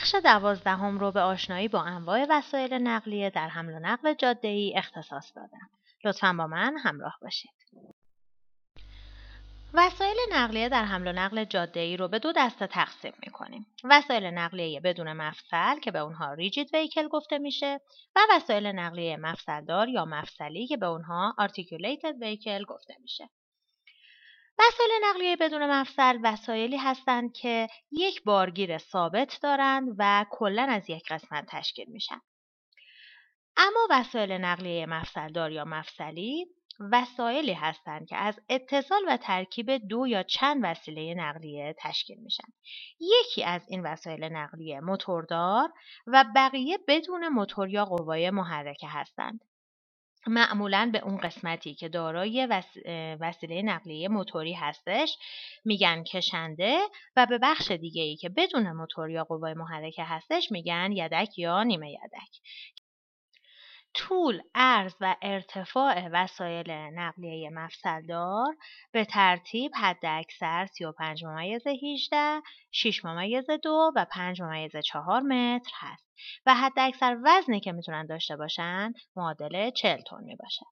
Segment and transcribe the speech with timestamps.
[0.00, 5.32] بخش دوازدهم رو به آشنایی با انواع وسایل نقلیه در حمل و نقل جاده‌ای اختصاص
[5.36, 5.70] دادم.
[6.04, 7.50] لطفا با من همراه باشید.
[9.74, 13.66] وسایل نقلیه در حمل و نقل جاده‌ای رو به دو دسته تقسیم می‌کنیم.
[13.84, 17.80] وسایل نقلیه بدون مفصل که به اونها rigid vehicle گفته میشه
[18.16, 23.28] و وسایل نقلیه مفصلدار یا مفصلی که به اونها articulated vehicle گفته میشه.
[24.60, 31.02] وسایل نقلیه بدون مفصل وسایلی هستند که یک بارگیر ثابت دارند و کلا از یک
[31.10, 32.20] قسمت تشکیل میشن.
[33.56, 36.46] اما وسایل نقلیه مفصلدار یا مفصلی
[36.92, 42.48] وسایلی هستند که از اتصال و ترکیب دو یا چند وسیله نقلیه تشکیل میشن.
[43.00, 45.72] یکی از این وسایل نقلیه موتوردار
[46.06, 49.40] و بقیه بدون موتور یا قوای محرکه هستند.
[50.26, 52.48] معمولا به اون قسمتی که دارای
[53.20, 55.16] وسیله نقلیه موتوری هستش
[55.64, 56.78] میگن کشنده
[57.16, 61.62] و به بخش دیگه ای که بدون موتور یا قوای محرکه هستش میگن یدک یا
[61.62, 62.40] نیمه یدک.
[63.94, 68.56] طول، عرض و ارتفاع وسایل نقلیه مفصلدار
[68.92, 76.06] به ترتیب حداکثر 35 ممیز 18 6 ممیز 2 و 5 ممیز 4 متر هست
[76.46, 80.66] و حداکثر وزنی که می‌تونن داشته باشن معادل 40 تن می باشد.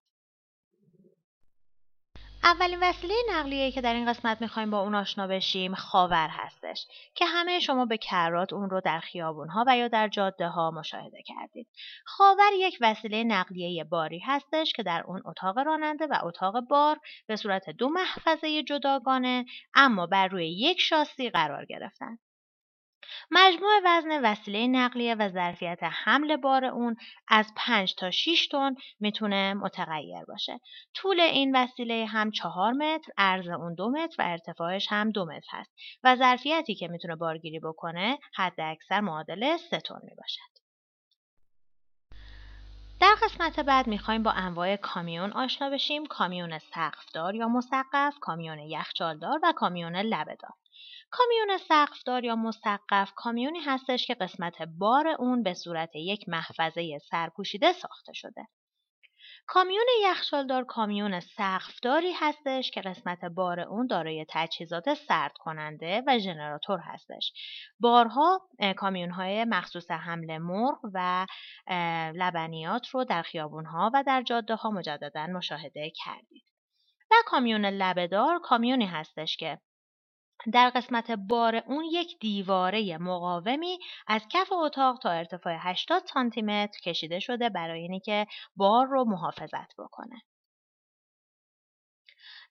[2.45, 7.27] اولین وسیله نقلیه که در این قسمت می‌خوایم با اون آشنا بشیم خاور هستش که
[7.27, 11.23] همه شما به کرات اون رو در خیابون ها و یا در جاده ها مشاهده
[11.23, 11.69] کردید.
[12.05, 17.37] خاور یک وسیله نقلیه باری هستش که در اون اتاق راننده و اتاق بار به
[17.37, 22.19] صورت دو محفظه جداگانه اما بر روی یک شاسی قرار گرفتن.
[23.31, 26.97] مجموع وزن وسیله نقلیه و ظرفیت حمل بار اون
[27.29, 30.61] از 5 تا 6 تن می‌تونه متغیر باشه.
[30.95, 35.49] طول این وسیله هم 4 متر، عرض اون 2 متر و ارتفاعش هم 2 متر
[35.51, 35.71] هست
[36.05, 40.59] و ظرفیتی که می‌تونه بارگیری بکنه حد اکثر معادل 3 تن می‌باشد.
[43.01, 49.41] در قسمت بعد می‌خوایم با انواع کامیون آشنا بشیم کامیون سقفدار یا مسقف، کامیون یخچالدار
[49.43, 50.53] و کامیون لبهدار.
[51.11, 57.73] کامیون سقفدار یا مسقف کامیونی هستش که قسمت بار اون به صورت یک محفظه سرپوشیده
[57.73, 58.49] ساخته شده.
[59.47, 66.79] کامیون یخچالدار کامیون سقفداری هستش که قسمت بار اون دارای تجهیزات سرد کننده و ژنراتور
[66.79, 67.33] هستش.
[67.81, 71.27] بارها کامیون های مخصوص حمل مرغ و
[72.15, 76.45] لبنیات رو در خیابون ها و در جاده ها مجددا مشاهده کردید.
[77.11, 79.59] و کامیون لبهدار کامیونی هستش که
[80.53, 86.81] در قسمت بار اون یک دیواره مقاومی از کف اتاق تا ارتفاع 80 سانتی متر
[86.85, 88.27] کشیده شده برای اینکه
[88.57, 90.23] بار رو محافظت بکنه.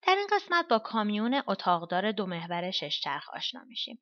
[0.01, 3.99] در این قسمت با کامیون اتاقدار دو محور شش چرخ آشنا میشیم.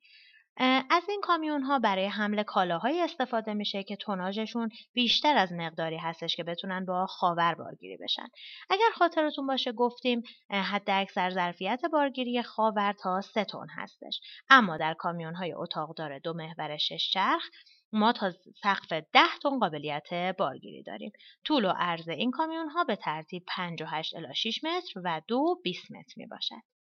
[0.90, 6.36] از این کامیون ها برای حمل کالاهایی استفاده میشه که توناژشون بیشتر از مقداری هستش
[6.36, 8.26] که بتونن با خاور بارگیری بشن.
[8.70, 14.20] اگر خاطرتون باشه گفتیم حد اکثر ظرفیت بارگیری خاور تا 3 تن هستش.
[14.50, 17.44] اما در کامیون های اتاقدار دو محور شش چرخ
[17.92, 19.02] ما تا سقف 10
[19.42, 21.12] تن قابلیت بارگیری داریم.
[21.44, 25.90] طول و عرض این کامیون ها به ترتیب 58 الی 6 متر و 2 20
[25.90, 26.75] متر می باشد.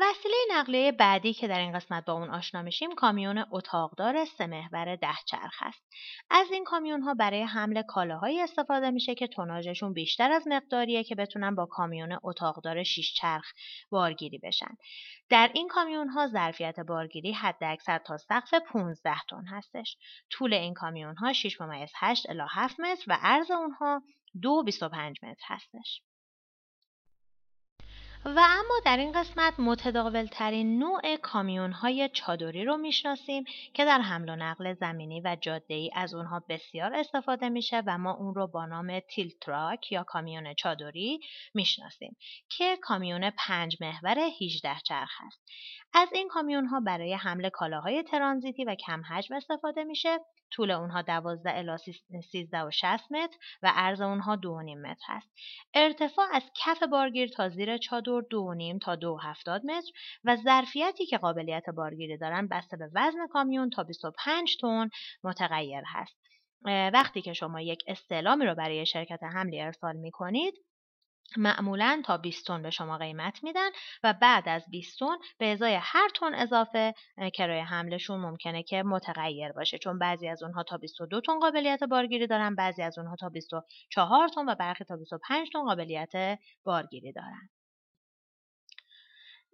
[0.00, 4.96] وسیله نقلیه بعدی که در این قسمت با اون آشنا میشیم کامیون اتاقدار سه محور
[4.96, 5.84] ده چرخ است.
[6.30, 11.14] از این کامیون ها برای حمل کالاهایی استفاده میشه که توناژشون بیشتر از مقداریه که
[11.14, 13.52] بتونن با کامیون اتاقدار 6 چرخ
[13.90, 14.76] بارگیری بشن.
[15.28, 19.96] در این کامیون ها ظرفیت بارگیری حد اکثر تا سقف 15 تن هستش.
[20.30, 24.02] طول این کامیون ها 6 ممیز 8 الی 7 متر و عرض اونها
[24.72, 24.82] 2.25
[25.22, 26.02] متر هستش.
[28.24, 34.00] و اما در این قسمت متداول ترین نوع کامیون های چادری رو می‌شناسیم که در
[34.00, 38.34] حمل و نقل زمینی و جاده ای از اونها بسیار استفاده میشه و ما اون
[38.34, 41.20] رو با نام tilt truck یا کامیون چادری
[41.54, 42.16] می‌شناسیم
[42.48, 45.42] که کامیون پنج محور 18 چرخ است.
[45.94, 50.18] از این کامیون ها برای حمل کالاهای ترانزیتی و کم حجم استفاده میشه
[50.50, 54.40] طول اونها 12 الی 13 و 60 متر و عرض اونها 2.5
[54.76, 55.28] متر هست.
[55.74, 59.90] ارتفاع از کف بارگیر تا زیر چادر 2.5 تا 2.70 متر
[60.24, 64.88] و ظرفیتی که قابلیت بارگیری دارن بسته به وزن کامیون تا 25 تن
[65.24, 66.18] متغیر هست.
[66.92, 70.54] وقتی که شما یک استعلامی رو برای شرکت حملی ارسال می کنید
[71.36, 73.68] معمولا تا 20 تن به شما قیمت میدن
[74.02, 76.94] و بعد از 20 تن به ازای هر تن اضافه
[77.34, 82.26] کرایه حملشون ممکنه که متغیر باشه چون بعضی از اونها تا 22 تن قابلیت بارگیری
[82.26, 87.48] دارن بعضی از اونها تا 24 تن و برخی تا 25 تن قابلیت بارگیری دارن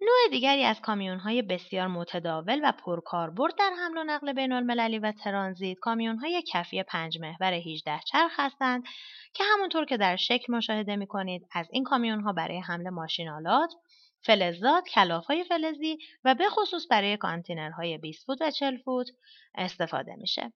[0.01, 4.99] نوع دیگری از کامیون های بسیار متداول و پرکاربرد در حمل و نقل بین المللی
[4.99, 8.83] و ترانزیت کامیون های کفی پنج محور 18 چرخ هستند
[9.33, 13.73] که همونطور که در شکل مشاهده می کنید از این کامیون ها برای حمل ماشینالات،
[14.21, 19.07] فلزات، کلاف های فلزی و به خصوص برای کانتینرهای 20 فوت و 40 فوت
[19.55, 20.53] استفاده میشه.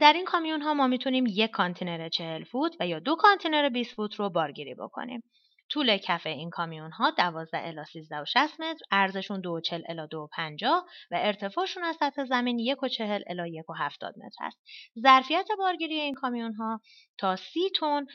[0.00, 3.94] در این کامیون ها ما می‌تونیم یک کانتینر 40 فوت و یا دو کانتینر 20
[3.94, 5.22] فوت رو بارگیری بکنیم.
[5.70, 10.86] طول کف این کامیون ها 12 الی 13 و 60 متر، عرضشون 240 الی 250
[11.10, 14.58] و ارتفاعشون از سطح زمین 140 الی 170 متر است.
[15.02, 16.80] ظرفیت بارگیری این کامیون ها
[17.18, 18.06] تا 30 تن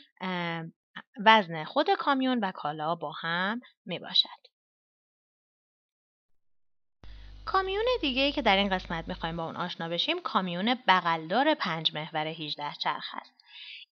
[1.25, 4.45] وزن خود کامیون و کالا با هم می باشد.
[7.45, 11.93] کامیون دیگه ای که در این قسمت می‌خوایم با اون آشنا بشیم کامیون بغلدار پنج
[11.93, 13.44] محور 18 چرخ است.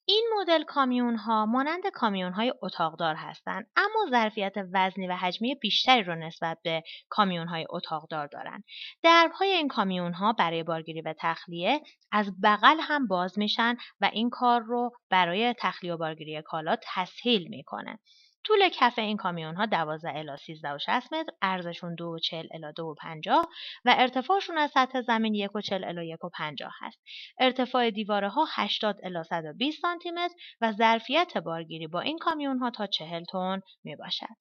[0.05, 6.03] این مدل کامیون ها مانند کامیون های اتاقدار هستند اما ظرفیت وزنی و حجمی بیشتری
[6.03, 8.63] رو نسبت به کامیون های اتاقدار دارند.
[9.03, 14.29] دربهای این کامیون ها برای بارگیری و تخلیه از بغل هم باز میشن و این
[14.29, 17.99] کار رو برای تخلیه و بارگیری کالا تسهیل می‌کنه.
[18.43, 23.47] طول کف این کامیون ها 12 الی 13 و 60 متر، ارزشون 2.40 الی 2.50
[23.85, 26.99] و ارتفاعشون از سطح زمین 1.40 الی 1.50 هست.
[27.39, 32.69] ارتفاع دیواره ها 80 الی 120 سانتی متر و ظرفیت بارگیری با این کامیون ها
[32.69, 34.37] تا 40 تن می باشد.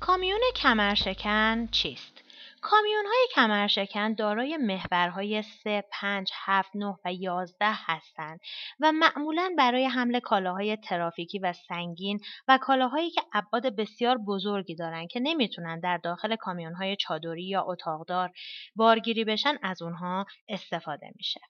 [0.00, 2.27] کامیون کمرشکن چیست؟
[2.62, 8.40] کامیون های کمرشکن دارای محورهای 3, 5, 7, 9 و 11 هستند
[8.80, 15.08] و معمولا برای حمل کالاهای ترافیکی و سنگین و کالاهایی که ابعاد بسیار بزرگی دارند
[15.08, 18.30] که نمی‌تونن در داخل کامیون های چادری یا اتاقدار
[18.76, 21.40] بارگیری بشن از اونها استفاده میشه.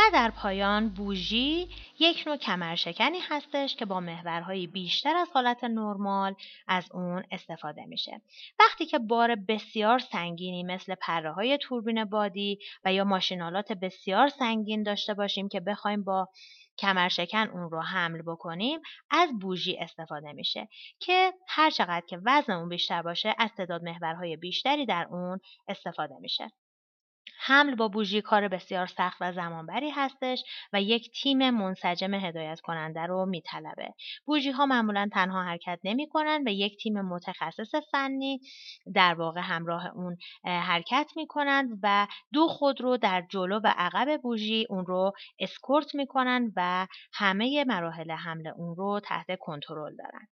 [0.00, 1.68] و در پایان بوژی
[1.98, 6.34] یک نوع کمرشکنی هستش که با محورهای بیشتر از حالت نرمال
[6.68, 8.20] از اون استفاده میشه.
[8.60, 14.82] وقتی که بار بسیار سنگینی مثل پره های توربین بادی و یا ماشینالات بسیار سنگین
[14.82, 16.28] داشته باشیم که بخوایم با
[16.78, 18.80] کمرشکن اون رو حمل بکنیم
[19.10, 20.68] از بوژی استفاده میشه
[20.98, 26.14] که هر چقدر که وزن اون بیشتر باشه از تعداد محورهای بیشتری در اون استفاده
[26.20, 26.50] میشه.
[27.42, 33.00] حمل با بوژی کار بسیار سخت و زمانبری هستش و یک تیم منسجم هدایت کننده
[33.00, 33.94] رو میطلبه.
[34.26, 38.40] بوژی ها معمولا تنها حرکت نمی کنن و یک تیم متخصص فنی
[38.94, 44.20] در واقع همراه اون حرکت می کنند و دو خود رو در جلو و عقب
[44.22, 50.28] بوژی اون رو اسکورت می کنن و همه مراحل حمل اون رو تحت کنترل دارن.